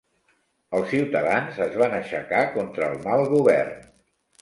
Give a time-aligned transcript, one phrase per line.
[0.77, 3.83] Els ciutadans es van aixecar contra el mal govern.